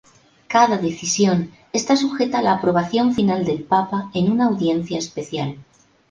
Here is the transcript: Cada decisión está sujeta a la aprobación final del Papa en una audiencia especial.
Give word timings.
Cada 0.47 0.77
decisión 0.79 1.51
está 1.73 1.95
sujeta 1.95 2.39
a 2.39 2.41
la 2.41 2.53
aprobación 2.53 3.13
final 3.13 3.45
del 3.45 3.63
Papa 3.63 4.09
en 4.15 4.31
una 4.31 4.45
audiencia 4.47 4.97
especial. 4.97 5.59